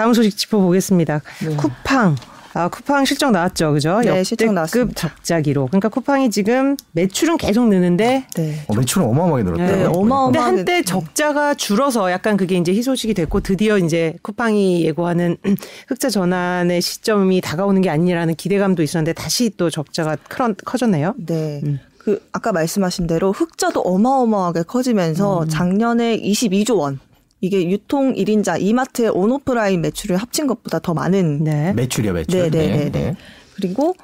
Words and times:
다음 0.00 0.14
소식 0.14 0.34
짚어보겠습니다. 0.34 1.20
네. 1.46 1.56
쿠팡. 1.56 2.16
아, 2.54 2.68
쿠팡 2.68 3.04
실적 3.04 3.32
나왔죠, 3.32 3.74
그죠? 3.74 4.00
네, 4.00 4.24
실적 4.24 4.50
나왔습니다. 4.50 4.94
적자 4.94 5.42
기록. 5.42 5.70
그러니까 5.70 5.90
쿠팡이 5.90 6.30
지금 6.30 6.74
매출은 6.92 7.36
계속 7.36 7.68
느는데, 7.68 8.24
네. 8.34 8.64
어, 8.68 8.74
매출은 8.74 9.06
어마어마하게 9.08 9.42
늘었대요. 9.42 9.76
네, 9.76 9.84
어마어마하게. 9.84 10.38
근데 10.38 10.38
한때 10.38 10.82
적자가 10.82 11.52
줄어서 11.52 12.10
약간 12.10 12.38
그게 12.38 12.56
이제 12.56 12.72
희소식이 12.72 13.12
됐고 13.12 13.40
드디어 13.40 13.76
이제 13.76 14.14
쿠팡이 14.22 14.86
예고하는 14.86 15.36
흑자 15.88 16.08
전환의 16.08 16.80
시점이 16.80 17.42
다가오는 17.42 17.82
게 17.82 17.90
아니라는 17.90 18.36
기대감도 18.36 18.82
있었는데 18.82 19.12
다시 19.12 19.50
또 19.58 19.68
적자가 19.68 20.16
커졌네요. 20.64 21.14
네. 21.18 21.60
음. 21.64 21.78
그 21.98 22.26
아까 22.32 22.52
말씀하신 22.52 23.06
대로 23.06 23.32
흑자도 23.32 23.82
어마어마하게 23.82 24.62
커지면서 24.62 25.42
음. 25.42 25.48
작년에 25.50 26.18
22조 26.22 26.78
원 26.78 27.00
이게 27.40 27.68
유통 27.70 28.14
1인자 28.14 28.60
이마트의 28.60 29.10
온오프라인 29.10 29.80
매출을 29.80 30.16
합친 30.16 30.46
것보다 30.46 30.78
더 30.78 30.94
많은 30.94 31.44
네. 31.44 31.72
매출이요, 31.72 32.12
매출. 32.12 32.50
네, 32.50 32.50
네, 32.50 32.76
네, 32.76 32.90
네. 32.90 33.16
그리고 33.54 33.94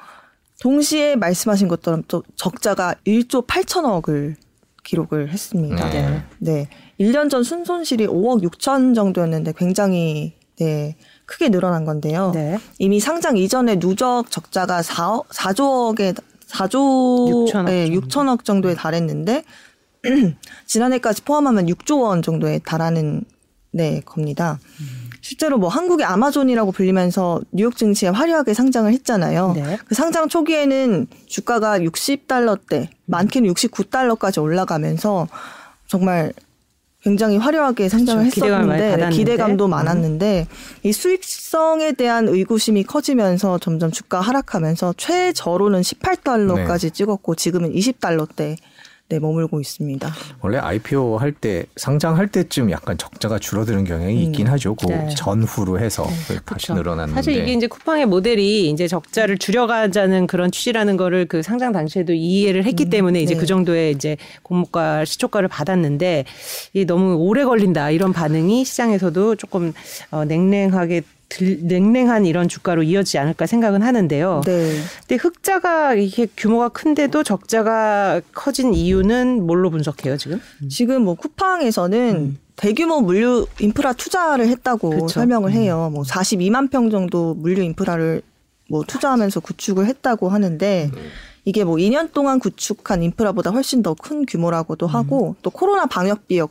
동시에 0.59 1.15
말씀하신 1.15 1.67
것처럼 1.67 2.03
또 2.07 2.23
적자가 2.35 2.95
1조 3.05 3.45
8천억을 3.45 4.35
기록을 4.83 5.29
했습니다. 5.29 5.89
네. 5.89 6.23
네. 6.39 6.69
1년 6.99 7.29
전 7.29 7.43
순손실이 7.43 8.07
5억 8.07 8.43
6천 8.43 8.95
정도였는데 8.95 9.53
굉장히 9.55 10.33
네, 10.59 10.95
크게 11.25 11.49
늘어난 11.49 11.85
건데요. 11.85 12.31
네. 12.33 12.57
이미 12.79 12.99
상장 12.99 13.37
이전에 13.37 13.77
누적 13.77 14.31
적자가 14.31 14.81
4, 14.81 15.21
4조억에 15.29 16.15
4조 16.47 17.51
6천억, 17.51 17.65
네, 17.65 17.89
6천억 17.89 18.43
정도에 18.43 18.73
달했는데 18.73 19.43
지난해까지 20.65 21.23
포함하면 21.23 21.67
6조 21.67 22.01
원 22.01 22.21
정도에 22.21 22.59
달하는 22.59 23.23
네 23.71 24.01
겁니다. 24.05 24.59
실제로 25.21 25.57
뭐 25.57 25.67
한국의 25.67 26.05
아마존이라고 26.05 26.71
불리면서 26.71 27.41
뉴욕 27.51 27.75
증시에 27.75 28.09
화려하게 28.09 28.53
상장을 28.53 28.91
했잖아요. 28.93 29.53
네. 29.55 29.77
그 29.85 29.93
상장 29.93 30.29
초기에는 30.29 31.07
주가가 31.25 31.79
60달러대, 31.79 32.87
많게는 33.05 33.51
69달러까지 33.53 34.41
올라가면서 34.41 35.27
정말 35.87 36.31
굉장히 37.03 37.37
화려하게 37.37 37.89
상장을 37.89 38.29
그렇죠. 38.29 38.45
했었는데 38.45 39.09
기대감도 39.09 39.65
음. 39.65 39.69
많았는데 39.71 40.47
이 40.83 40.91
수익성에 40.91 41.93
대한 41.93 42.27
의구심이 42.27 42.83
커지면서 42.83 43.59
점점 43.59 43.91
주가 43.91 44.19
하락하면서 44.19 44.95
최저로는 44.97 45.81
18달러까지 45.81 46.81
네. 46.81 46.89
찍었고 46.89 47.35
지금은 47.35 47.73
20달러대 47.73 48.57
네, 49.09 49.19
머물고 49.19 49.61
있습니다. 49.61 50.11
원래 50.41 50.57
IPO 50.57 51.17
할 51.17 51.31
때 51.39 51.65
상장할 51.75 52.27
때쯤 52.27 52.71
약간 52.71 52.97
적자가 52.97 53.37
줄어드는 53.39 53.83
경향이 53.85 54.17
음. 54.17 54.23
있긴 54.23 54.47
하죠. 54.47 54.75
그 54.75 54.87
네. 54.87 55.07
전후로 55.15 55.79
해서 55.79 56.03
네. 56.29 56.39
다시 56.43 56.73
늘어났는데 56.73 57.13
사실 57.13 57.35
이게 57.37 57.53
이제 57.53 57.67
쿠팡의 57.67 58.07
모델이 58.07 58.69
이제 58.69 58.87
적자를 58.87 59.37
줄여가자는 59.37 60.25
그런 60.27 60.51
취지라는 60.51 60.97
거를 60.97 61.25
그 61.25 61.41
상장 61.43 61.71
당시에도 61.71 62.13
이해를 62.13 62.65
했기 62.65 62.85
음. 62.85 62.89
때문에 62.89 63.21
이제 63.21 63.35
네. 63.35 63.39
그 63.39 63.45
정도의 63.45 63.91
이제 63.91 64.17
공모가 64.41 65.05
시초가를 65.05 65.47
받았는데 65.47 66.25
이게 66.73 66.85
너무 66.85 67.15
오래 67.15 67.45
걸린다 67.45 67.91
이런 67.91 68.11
반응이 68.13 68.65
시장에서도 68.65 69.35
조금 69.35 69.73
어, 70.11 70.25
냉랭하게 70.25 71.03
들, 71.29 71.59
냉랭한 71.63 72.25
이런 72.25 72.47
주가로 72.47 72.83
이어지지 72.83 73.17
않을까 73.17 73.45
생각은 73.47 73.81
하는데요. 73.81 74.41
네. 74.45 74.79
근데 75.01 75.15
흑자가 75.15 75.93
이렇게 75.93 76.27
규모가 76.37 76.69
큰데도 76.69 77.23
적자가 77.23 78.21
커진 78.33 78.73
이유는 78.73 79.45
뭘로 79.45 79.69
분석해요, 79.69 80.17
지금? 80.17 80.39
음. 80.61 80.69
지금 80.69 81.03
뭐 81.03 81.15
쿠팡에서는 81.15 82.15
음. 82.15 82.37
대규모 82.55 83.01
물류 83.01 83.45
인프라 83.59 83.93
투자를 83.93 84.47
했다고 84.47 84.89
그쵸. 84.89 85.07
설명을 85.09 85.51
음. 85.51 85.53
해요. 85.53 85.89
뭐 85.93 86.03
42만 86.03 86.71
평 86.71 86.89
정도 86.89 87.33
물류 87.35 87.61
인프라를 87.61 88.21
뭐 88.69 88.83
투자하면서 88.85 89.39
구축을 89.41 89.85
했다고 89.85 90.29
하는데 90.29 90.89
음. 90.93 91.09
이게 91.45 91.63
뭐 91.63 91.75
2년 91.75 92.11
동안 92.11 92.39
구축한 92.39 93.03
인프라보다 93.03 93.51
훨씬 93.51 93.81
더 93.81 93.93
큰 93.93 94.25
규모라고도 94.25 94.87
하고 94.87 95.29
음. 95.29 95.33
또 95.41 95.49
코로나 95.49 95.85
방역 95.85 96.27
비용 96.27 96.47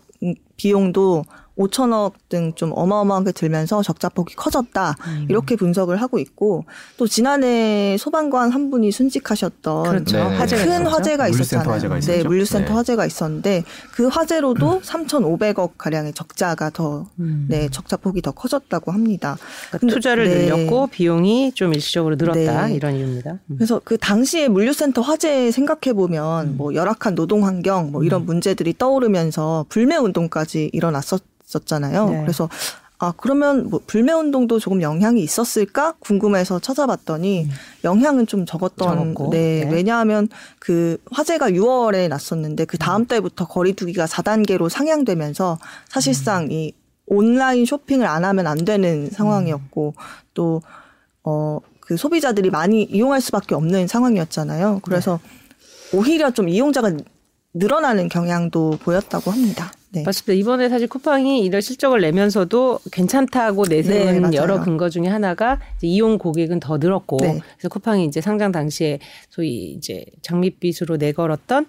비용도 0.56 1.24
5천억 1.58 2.12
등 2.28 2.46
좀 2.56 2.72
어마어마하게 2.74 3.32
들면서 3.32 3.82
적자폭이 3.82 4.34
커졌다 4.34 4.96
음. 5.06 5.26
이렇게 5.28 5.56
분석을 5.56 6.00
하고 6.00 6.18
있고 6.18 6.64
또 6.96 7.06
지난해 7.06 7.96
소방관 7.98 8.50
한 8.50 8.70
분이 8.70 8.90
순직하셨던 8.92 9.84
그렇죠. 9.84 10.16
네. 10.16 10.22
화재가 10.22 10.64
큰 10.64 10.72
있었죠? 10.72 10.90
화재가 10.90 11.28
있었잖아요. 11.28 11.70
화재가 11.70 12.00
네, 12.00 12.24
물류센터 12.24 12.68
네. 12.68 12.74
화재가 12.74 13.06
있었는데 13.06 13.64
그 13.92 14.06
화재로도 14.08 14.72
음. 14.74 14.80
3,500억 14.80 15.72
가량의 15.78 16.14
적자가 16.14 16.70
더 16.70 17.06
음. 17.20 17.46
네, 17.48 17.68
적자폭이 17.68 18.22
더 18.22 18.32
커졌다고 18.32 18.92
합니다. 18.92 19.36
그러니까 19.70 19.94
투자를 19.94 20.28
네. 20.28 20.46
늘렸고 20.46 20.88
비용이 20.88 21.52
좀 21.54 21.74
일시적으로 21.74 22.16
늘었다 22.16 22.66
네. 22.66 22.74
이런 22.74 22.96
이유입니다. 22.96 23.38
음. 23.50 23.56
그래서 23.56 23.80
그 23.84 23.98
당시에 23.98 24.48
물류센터 24.48 25.02
화재 25.02 25.50
생각해 25.50 25.94
보면 25.94 26.48
음. 26.48 26.56
뭐 26.56 26.74
열악한 26.74 27.14
노동 27.14 27.44
환경 27.44 27.92
뭐 27.92 28.02
이런 28.02 28.22
음. 28.22 28.26
문제들이 28.26 28.74
떠오르면서 28.78 29.66
불매 29.68 29.96
운동까지 29.96 30.70
일어났었. 30.72 31.22
있었잖아요. 31.46 32.10
네. 32.10 32.20
그래서 32.22 32.48
아 32.98 33.12
그러면 33.14 33.68
뭐 33.68 33.80
불매 33.86 34.12
운동도 34.12 34.58
조금 34.58 34.80
영향이 34.80 35.20
있었을까 35.20 35.94
궁금해서 35.98 36.60
찾아봤더니 36.60 37.44
음. 37.44 37.50
영향은 37.84 38.26
좀 38.26 38.46
적었던 38.46 39.14
네, 39.30 39.64
네, 39.64 39.70
왜냐하면 39.70 40.28
그 40.58 40.96
화재가 41.10 41.50
6월에 41.50 42.08
났었는데 42.08 42.64
그 42.64 42.78
다음 42.78 43.02
음. 43.02 43.06
달부터 43.06 43.48
거리두기가 43.48 44.06
4단계로 44.06 44.70
상향되면서 44.70 45.58
사실상 45.88 46.44
음. 46.44 46.52
이 46.52 46.72
온라인 47.06 47.66
쇼핑을 47.66 48.06
안 48.06 48.24
하면 48.24 48.46
안 48.46 48.64
되는 48.64 49.10
상황이었고 49.10 49.94
음. 49.96 50.02
또어 51.22 51.60
그 51.80 51.98
소비자들이 51.98 52.50
많이 52.50 52.82
이용할 52.82 53.20
수밖에 53.20 53.54
없는 53.54 53.88
상황이었잖아요. 53.88 54.80
그래서 54.82 55.20
네. 55.92 55.98
오히려 55.98 56.30
좀 56.30 56.48
이용자가 56.48 56.92
늘어나는 57.52 58.08
경향도 58.08 58.78
보였다고 58.82 59.30
합니다. 59.30 59.70
네. 59.90 60.02
맞습니다. 60.02 60.32
이번에 60.32 60.68
사실 60.68 60.88
쿠팡이 60.88 61.40
이런 61.40 61.60
실적을 61.60 62.00
내면서도 62.00 62.80
괜찮다고 62.92 63.64
내세운 63.64 64.30
네, 64.30 64.36
여러 64.36 64.60
근거 64.60 64.88
중에 64.88 65.06
하나가 65.06 65.60
이용 65.82 66.18
고객은 66.18 66.60
더 66.60 66.78
늘었고 66.78 67.18
네. 67.20 67.40
그래서 67.56 67.68
쿠팡이 67.68 68.04
이제 68.04 68.20
상장 68.20 68.52
당시에 68.52 68.98
소위 69.30 69.72
이제 69.72 70.04
장밋빛으로 70.22 70.96
내걸었던 70.96 71.66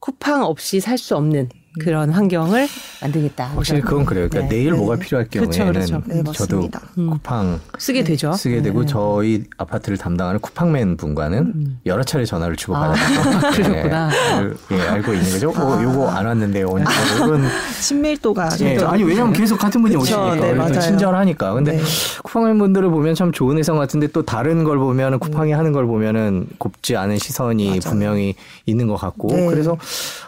쿠팡 0.00 0.44
없이 0.44 0.80
살 0.80 0.98
수 0.98 1.16
없는 1.16 1.48
그런 1.80 2.10
환경을 2.10 2.66
만들겠다. 3.02 3.46
확실히 3.48 3.80
그건 3.80 4.04
그래요. 4.04 4.28
그러니까 4.28 4.48
네. 4.48 4.56
내일 4.56 4.72
네. 4.72 4.78
뭐가 4.78 4.96
필요할 4.96 5.28
그렇죠, 5.28 5.50
경우에는 5.50 5.86
그렇죠, 5.86 6.02
그렇죠. 6.02 6.32
저도 6.32 6.68
음. 6.98 7.10
쿠팡 7.10 7.60
쓰게 7.78 8.04
되죠. 8.04 8.32
쓰게 8.32 8.62
되고 8.62 8.80
네. 8.80 8.86
저희 8.86 9.44
아파트를 9.58 9.98
담당하는 9.98 10.40
쿠팡맨 10.40 10.96
분과는 10.96 11.38
음. 11.38 11.80
여러 11.86 12.02
차례 12.02 12.24
전화를 12.24 12.56
주고 12.56 12.76
아, 12.76 12.92
받았죠. 12.92 13.52
그러셨구나. 13.62 14.08
네, 14.08 14.76
예, 14.76 14.80
알고 14.82 15.12
있는 15.12 15.30
거죠. 15.30 15.50
어, 15.50 15.54
아. 15.56 15.76
어, 15.76 15.82
요거 15.82 16.08
안 16.08 16.26
왔는데요. 16.26 16.66
오늘 16.68 16.86
이건 17.16 17.44
친밀도가 17.80 18.48
예, 18.60 18.78
아니 18.78 19.04
왜냐면 19.04 19.32
계속 19.32 19.58
같은 19.58 19.82
분이 19.82 19.96
오시니까 19.96 20.34
네, 20.36 20.80
친절하니까. 20.80 21.54
근데 21.54 21.76
네. 21.76 21.82
쿠팡맨 22.24 22.58
분들을 22.58 22.88
보면 22.90 23.14
참 23.14 23.32
좋은 23.32 23.58
회사 23.58 23.72
같은데 23.74 24.06
또 24.08 24.22
다른 24.22 24.64
걸 24.64 24.78
보면은 24.78 25.18
쿠팡이 25.18 25.52
음. 25.52 25.58
하는 25.58 25.72
걸 25.72 25.86
보면은 25.86 26.46
곱지 26.58 26.96
않은 26.96 27.18
시선이 27.18 27.66
맞아요. 27.66 27.80
분명히 27.80 28.34
있는 28.64 28.86
것 28.86 28.96
같고 28.96 29.28
네. 29.28 29.46
그래서 29.46 29.76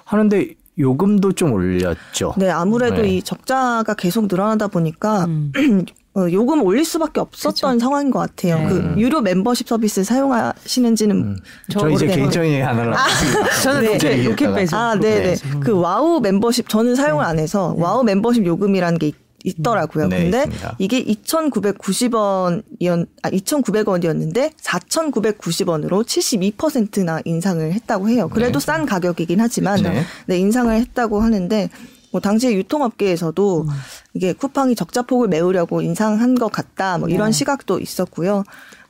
하는데 0.05 0.55
요금도 0.79 1.33
좀 1.33 1.53
올렸죠. 1.53 2.35
네, 2.37 2.51
아무래도 2.51 3.03
네. 3.03 3.17
이 3.17 3.23
적자가 3.23 3.95
계속 3.95 4.27
늘어나다 4.27 4.69
보니까 4.69 5.25
음. 5.25 5.53
어, 6.15 6.27
요금 6.33 6.63
올릴 6.65 6.85
수밖에 6.85 7.21
없었던 7.21 7.75
그쵸. 7.75 7.85
상황인 7.85 8.11
것 8.11 8.19
같아요. 8.19 8.59
네. 8.59 8.69
그 8.69 8.77
음. 8.77 8.99
유료 8.99 9.21
멤버십 9.21 9.69
서비스 9.69 10.03
사용하시는지는 10.03 11.17
음. 11.17 11.37
저 11.71 11.89
이제 11.91 12.07
개인적인 12.07 12.51
얘기 12.51 12.63
하나 12.63 12.93
아, 12.93 13.07
저는 13.63 13.93
로켓 13.93 14.25
로켓 14.25 14.55
배송. 14.55 14.79
아, 14.79 14.95
네, 14.97 15.35
네. 15.35 15.61
그 15.61 15.73
와우 15.79 16.21
멤버십 16.21 16.69
저는 16.69 16.97
사용을 16.97 17.25
네. 17.25 17.31
안 17.31 17.39
해서 17.39 17.75
네. 17.77 17.83
와우 17.83 18.03
멤버십 18.03 18.45
요금이라는 18.45 18.99
게 18.99 19.13
있더라고요. 19.45 20.09
네, 20.09 20.25
근데 20.25 20.39
있습니다. 20.39 20.77
이게 20.79 21.05
2,990원이었 21.05 23.07
아 23.23 23.31
2,900원이었는데 23.31 24.53
4,990원으로 24.57 26.05
72%나 26.05 27.21
인상을 27.25 27.73
했다고 27.73 28.09
해요. 28.09 28.29
그래도 28.29 28.59
네. 28.59 28.67
싼 28.67 28.87
가격이긴 28.87 29.41
하지만 29.41 29.83
네. 29.83 30.03
네, 30.27 30.39
인상을 30.39 30.75
했다고 30.75 31.21
하는데 31.21 31.71
뭐 32.11 32.21
당시에 32.21 32.55
유통업계에서도 32.55 33.63
음. 33.63 33.69
이게 34.15 34.33
쿠팡이 34.33 34.75
적자폭을 34.75 35.29
메우려고 35.29 35.83
인상한 35.83 36.35
것 36.35 36.51
같다. 36.51 36.99
뭐 36.99 37.09
이런 37.09 37.31
네. 37.31 37.33
시각도 37.33 37.81
있었고요. 37.81 38.45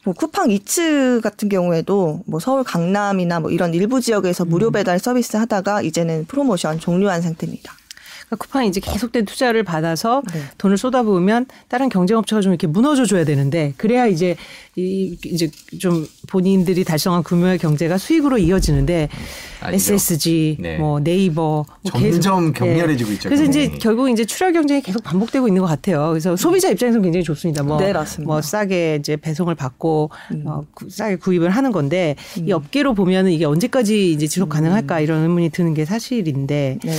뭐 0.04 0.14
쿠팡 0.14 0.50
이츠 0.50 1.20
같은 1.22 1.48
경우에도 1.48 2.22
뭐 2.26 2.40
서울 2.40 2.64
강남이나 2.64 3.40
뭐 3.40 3.50
이런 3.50 3.74
일부 3.74 4.00
지역에서 4.00 4.44
무료 4.44 4.68
음. 4.68 4.72
배달 4.72 4.98
서비스 4.98 5.36
하다가 5.36 5.82
이제는 5.82 6.26
프로모션 6.26 6.78
종료한 6.78 7.20
상태입니다. 7.20 7.74
그러니까 8.28 8.36
쿠팡이 8.44 8.68
이제 8.68 8.80
계속된 8.80 9.24
투자를 9.24 9.62
받아서 9.62 10.22
네. 10.32 10.42
돈을 10.58 10.76
쏟아부으면 10.76 11.46
다른 11.68 11.88
경쟁업체가 11.88 12.42
좀 12.42 12.52
이렇게 12.52 12.66
무너져 12.66 13.06
줘야 13.06 13.24
되는데 13.24 13.72
그래야 13.76 14.06
이제 14.06 14.36
이 14.76 15.16
이제 15.24 15.50
좀 15.80 16.06
본인들이 16.28 16.84
달성한 16.84 17.22
규모의 17.24 17.58
경제가 17.58 17.98
수익으로 17.98 18.38
이어지는데 18.38 19.08
아니죠. 19.60 19.94
SSG, 19.94 20.58
네. 20.60 20.78
뭐 20.78 21.00
네이버 21.00 21.64
뭐 21.82 21.90
점점 21.90 22.52
계속, 22.52 22.66
격렬해지고 22.66 23.08
네. 23.08 23.14
있죠. 23.14 23.28
그래서 23.28 23.44
이제 23.44 23.70
결국 23.80 24.08
이제 24.10 24.24
출혈 24.24 24.52
경쟁이 24.52 24.82
계속 24.82 25.02
반복되고 25.02 25.48
있는 25.48 25.62
것 25.62 25.68
같아요. 25.68 26.10
그래서 26.10 26.36
소비자 26.36 26.68
입장에서는 26.68 27.02
굉장히 27.02 27.24
좋습니다. 27.24 27.62
뭐, 27.62 27.78
네, 27.78 27.92
뭐 28.24 28.40
싸게 28.40 28.98
이제 29.00 29.16
배송을 29.16 29.54
받고 29.54 30.10
음. 30.32 30.42
어, 30.46 30.62
싸게 30.88 31.16
구입을 31.16 31.50
하는 31.50 31.72
건데 31.72 32.14
음. 32.38 32.48
이 32.48 32.52
업계로 32.52 32.94
보면은 32.94 33.32
이게 33.32 33.46
언제까지 33.46 34.12
이제 34.12 34.26
지속 34.28 34.50
가능할까 34.50 34.98
음. 34.98 35.02
이런 35.02 35.22
의문이 35.22 35.48
드는 35.48 35.74
게 35.74 35.84
사실인데. 35.86 36.78
네. 36.84 36.92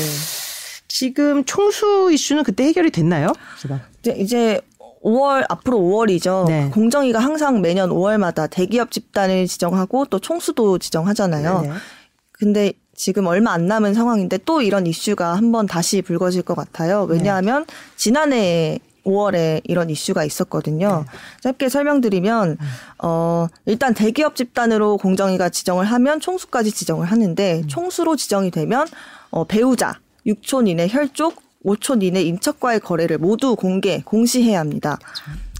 지금 0.89 1.45
총수 1.45 2.09
이슈는 2.11 2.43
그때 2.43 2.65
해결이 2.65 2.91
됐나요? 2.91 3.31
이제, 3.99 4.11
이제 4.17 4.61
5월 5.03 5.45
앞으로 5.47 5.77
5월이죠. 5.77 6.47
네. 6.47 6.69
공정위가 6.73 7.19
항상 7.19 7.61
매년 7.61 7.89
5월마다 7.89 8.49
대기업 8.49 8.91
집단을 8.91 9.47
지정하고 9.47 10.05
또 10.05 10.19
총수도 10.19 10.79
지정하잖아요. 10.79 11.61
네 11.61 11.71
근데 12.33 12.73
지금 12.95 13.27
얼마 13.27 13.51
안 13.51 13.65
남은 13.65 13.93
상황인데 13.93 14.39
또 14.45 14.61
이런 14.61 14.85
이슈가 14.87 15.35
한번 15.35 15.67
다시 15.67 16.01
불거질 16.01 16.41
것 16.41 16.55
같아요. 16.55 17.03
왜냐하면 17.03 17.65
네. 17.65 17.73
지난해 17.95 18.79
5월에 19.05 19.61
이런 19.63 19.89
이슈가 19.89 20.25
있었거든요. 20.25 21.05
네. 21.05 21.17
짧게 21.41 21.69
설명드리면 21.69 22.49
음. 22.49 22.67
어 23.03 23.47
일단 23.65 23.93
대기업 23.93 24.35
집단으로 24.35 24.97
공정위가 24.97 25.49
지정을 25.49 25.85
하면 25.85 26.19
총수까지 26.19 26.71
지정을 26.71 27.05
하는데 27.05 27.61
음. 27.63 27.67
총수로 27.67 28.15
지정이 28.17 28.51
되면 28.51 28.85
어 29.31 29.45
배우자, 29.45 29.99
육촌 30.25 30.67
이내 30.67 30.87
혈족, 30.89 31.41
5촌 31.65 32.03
이내 32.03 32.21
인척과의 32.21 32.79
거래를 32.79 33.17
모두 33.17 33.55
공개, 33.55 34.01
공시해야 34.01 34.59
합니다. 34.59 34.97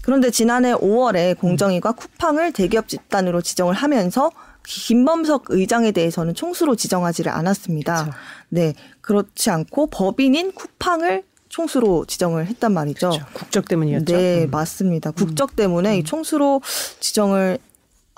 그런데 0.02 0.30
지난해 0.30 0.72
5월에 0.72 1.38
공정위가 1.38 1.92
쿠팡을 1.92 2.52
대기업 2.52 2.88
집단으로 2.88 3.42
지정을 3.42 3.74
하면서 3.74 4.30
김범석 4.66 5.46
의장에 5.48 5.92
대해서는 5.92 6.34
총수로 6.34 6.76
지정하지를 6.76 7.32
않았습니다. 7.32 8.04
그렇죠. 8.04 8.18
네, 8.48 8.74
그렇지 9.00 9.50
않고 9.50 9.88
법인인 9.88 10.52
쿠팡을 10.52 11.24
총수로 11.48 12.06
지정을 12.06 12.46
했단 12.46 12.72
말이죠. 12.72 13.10
그렇죠. 13.10 13.26
국적 13.32 13.68
때문이었죠. 13.68 14.16
네, 14.16 14.44
음. 14.44 14.50
맞습니다. 14.50 15.10
국적 15.10 15.56
때문에 15.56 15.98
음. 15.98 16.04
총수로 16.04 16.62
지정을 17.00 17.58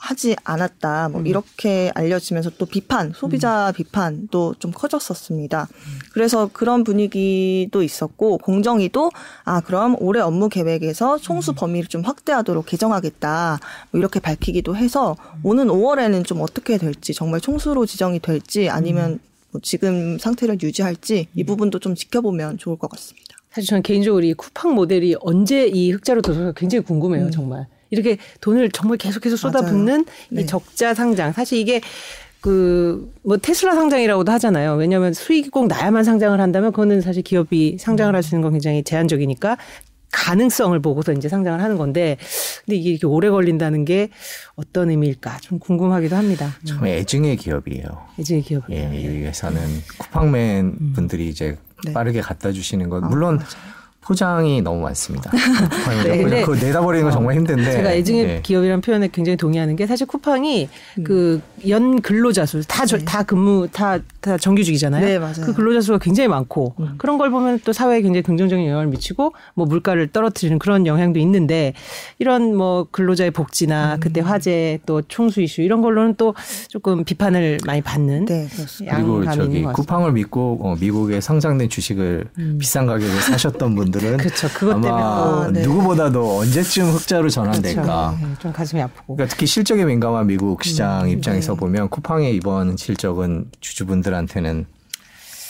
하지 0.03 0.35
않았다. 0.43 1.11
뭐 1.11 1.21
음. 1.21 1.27
이렇게 1.29 1.93
알려지면서 1.95 2.51
또 2.59 2.67
비판, 2.67 3.13
소비자 3.15 3.69
음. 3.69 3.73
비판도 3.73 4.57
좀 4.59 4.73
커졌었습니다. 4.73 5.69
음. 5.71 5.99
그래서 6.13 6.51
그런 6.53 6.83
분위기도 6.83 7.85
있었고 7.85 8.39
공정위도 8.39 9.13
아 9.45 9.61
그럼 9.61 9.95
올해 10.01 10.21
업무 10.21 10.49
계획에서 10.49 11.19
총수 11.19 11.53
음. 11.53 11.55
범위를 11.55 11.89
좀 11.89 12.03
확대하도록 12.03 12.67
개정하겠다. 12.67 13.61
뭐 13.93 13.99
이렇게 14.01 14.19
밝히기도 14.19 14.77
해서 14.77 15.15
음. 15.37 15.41
오는 15.45 15.69
5월에는 15.69 16.27
좀 16.27 16.41
어떻게 16.41 16.79
될지 16.79 17.15
정말 17.15 17.41
총수로 17.41 17.87
지정이 17.87 18.19
될지 18.19 18.69
아니면 18.69 19.13
음. 19.13 19.19
뭐 19.53 19.61
지금 19.63 20.19
상태를 20.19 20.59
유지할지 20.61 21.29
이 21.33 21.45
부분도 21.45 21.79
좀 21.79 21.95
지켜보면 21.95 22.59
좋을 22.59 22.77
것 22.77 22.91
같습니다. 22.91 23.37
사실 23.53 23.69
저는 23.69 23.83
개인적으로 23.83 24.25
이 24.25 24.35
쿠팡 24.35 24.75
모델이 24.75 25.15
언제 25.21 25.67
이 25.67 25.93
흑자로 25.93 26.23
들어서 26.23 26.53
굉장히 26.53 26.83
궁금해요, 26.85 27.31
정말. 27.31 27.67
이렇게 27.93 28.17
돈을 28.41 28.71
정말 28.71 28.99
계속해서 28.99 29.37
쏟아붓는 29.37 30.06
네. 30.31 30.43
이 30.43 30.47
적자 30.47 30.94
상장. 30.94 31.33
사실 31.33 31.59
이게 31.59 31.81
그, 32.41 33.12
뭐, 33.23 33.37
테슬라 33.37 33.75
상장이라고도 33.77 34.33
하잖아요. 34.33 34.75
왜냐하면 34.75 35.12
수익이 35.12 35.50
꼭 35.50 35.69
나야만 35.69 36.03
상장을 36.03 36.41
한다면 36.41 36.73
그거는 36.73 37.00
사실 37.00 37.23
기업이 37.23 37.77
상장을 37.79 38.12
할 38.12 38.23
수 38.23 38.35
있는 38.35 38.43
건 38.43 38.53
굉장히 38.53 38.83
제한적이니까 38.83 39.59
가능성을 40.11 40.79
보고서 40.81 41.12
이제 41.12 41.29
상장을 41.29 41.61
하는 41.62 41.79
건데 41.79 42.17
근데 42.67 42.77
이게 42.77 42.91
이렇게 42.91 43.06
오래 43.06 43.31
걸린다는 43.31 43.85
게 43.85 44.09
어떤 44.56 44.91
의미일까 44.91 45.39
좀 45.41 45.59
궁금하기도 45.59 46.15
합니다. 46.17 46.50
참 46.67 46.85
애증의 46.87 47.37
기업이에요. 47.37 47.85
애증의 48.19 48.43
기업. 48.43 48.65
예, 48.71 48.91
이 48.93 49.06
회사는 49.25 49.61
쿠팡맨 49.99 50.67
음. 50.81 50.93
분들이 50.94 51.29
이제 51.29 51.56
네. 51.85 51.93
빠르게 51.93 52.21
갖다 52.21 52.53
주시는 52.53 52.89
건 52.91 53.09
물론 53.09 53.39
아, 53.41 53.44
포장이 54.03 54.61
너무 54.63 54.81
많습니다. 54.81 55.31
네, 56.05 56.43
그거 56.43 56.55
내다버리는 56.57 57.05
건 57.05 57.13
정말 57.13 57.37
힘든데. 57.37 57.71
제가 57.71 57.93
애증의 57.93 58.27
네. 58.27 58.41
기업이라는 58.43 58.81
표현에 58.81 59.09
굉장히 59.13 59.37
동의하는 59.37 59.77
게 59.77 59.87
사실 59.87 60.09
쿠팡이 60.09 60.69
음. 60.99 61.05
그연 61.05 62.03
근로자 62.03 62.45
수, 62.45 62.67
다, 62.67 62.85
네. 62.85 63.05
다 63.05 63.23
근무, 63.23 63.69
다, 63.71 63.99
다 64.21 64.37
정규직이잖아요. 64.37 65.07
네, 65.07 65.19
맞아요. 65.21 65.45
그 65.45 65.55
근로자 65.55 65.81
수가 65.81 65.99
굉장히 65.99 66.27
많고 66.27 66.75
음. 66.81 66.95
그런 66.99 67.17
걸 67.17 67.31
보면 67.31 67.61
또 67.65 67.73
사회에 67.73 68.03
굉장히 68.03 68.23
긍정적인 68.23 68.67
영향을 68.67 68.89
미치고 68.89 69.35
뭐 69.55 69.67
물가를 69.67 70.09
떨어뜨리는 70.09 70.59
그런 70.59 70.85
영향도 70.85 71.21
있는데 71.21 71.73
이런 72.19 72.57
뭐 72.57 72.89
근로자의 72.91 73.31
복지나 73.31 73.95
음. 73.95 74.01
그때 74.01 74.21
화재 74.21 74.81
또 74.85 75.01
총수 75.03 75.43
이슈 75.43 75.63
이런 75.63 75.81
걸로는 75.81 76.17
또 76.17 76.35
조금 76.69 77.05
비판을 77.05 77.59
많이 77.65 77.81
받는. 77.81 78.25
네, 78.25 78.49
그렇습니다. 78.53 78.97
그리고 78.97 79.25
저기 79.31 79.63
쿠팡을 79.63 80.11
믿고 80.13 80.59
어, 80.61 80.77
미국에 80.81 81.21
상장된 81.21 81.69
주식을 81.69 82.25
음. 82.39 82.59
비싼 82.61 82.87
가격에 82.87 83.13
사셨던 83.13 83.77
분 83.77 83.92
분들은 83.93 84.17
그렇죠. 84.17 84.49
그것 84.49 84.73
때문에 84.73 84.91
아마 84.91 85.49
네. 85.53 85.62
누구보다도 85.62 86.39
언제쯤 86.39 86.91
흑자로 86.91 87.29
전환될까. 87.29 87.83
그렇죠. 87.83 88.27
네, 88.27 88.35
좀 88.41 88.53
가슴이 88.53 88.83
아프고. 88.83 89.17
그러니까 89.17 89.31
특히 89.33 89.47
실적에 89.47 89.85
민감한 89.85 90.27
미국 90.27 90.65
시장 90.65 91.05
음, 91.05 91.09
입장에서 91.09 91.53
네. 91.53 91.61
보면 91.61 91.89
쿠팡의 91.91 92.35
이번 92.35 92.77
실적은 92.77 93.50
주주분들한테는 93.61 94.67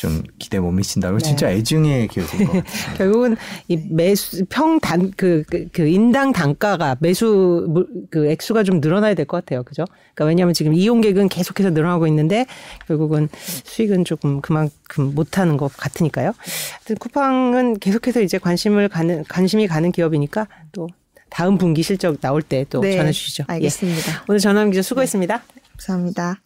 좀 0.02 0.20
기대 0.36 0.58
못 0.58 0.72
미친다고 0.72 1.18
네. 1.18 1.22
진짜 1.24 1.48
애증의 1.48 2.08
기업인 2.08 2.44
것 2.48 2.52
같아요. 2.54 2.62
결국은 2.98 3.36
이 3.68 3.76
매수 3.88 4.44
평단 4.48 5.12
그, 5.16 5.44
그, 5.48 5.68
그 5.72 5.86
인당 5.86 6.32
단가가 6.32 6.96
매수 6.98 7.86
그 8.10 8.26
액수가 8.28 8.64
좀 8.64 8.80
늘어나야 8.80 9.14
될 9.14 9.26
것 9.26 9.36
같아요. 9.36 9.62
그죠? 9.62 9.84
그러니까 10.14 10.24
왜냐하면 10.24 10.54
지금 10.54 10.74
이용객은 10.74 11.28
계속해서 11.28 11.70
늘어나고 11.70 12.08
있는데 12.08 12.46
결국은 12.88 13.28
수익은 13.62 14.04
조금 14.04 14.40
그만큼 14.40 15.14
못하는 15.14 15.56
것 15.56 15.68
같으니까요. 15.76 16.32
하여튼 16.78 16.96
쿠팡은 16.96 17.78
계속해서 17.78 18.22
이제 18.22 18.38
관심을 18.38 18.88
가는 18.88 19.22
관심이 19.28 19.68
가는 19.68 19.92
기업이니까 19.92 20.48
또 20.72 20.88
다음 21.30 21.58
분기 21.58 21.84
실적 21.84 22.20
나올 22.20 22.42
때또 22.42 22.80
네, 22.80 22.96
전해주시죠. 22.96 23.44
알겠습니다. 23.46 24.10
예. 24.10 24.16
오늘 24.28 24.40
전화기 24.40 24.72
기자 24.72 24.82
수고했습니다. 24.82 25.36
네. 25.54 25.62
감사합니다. 25.78 26.40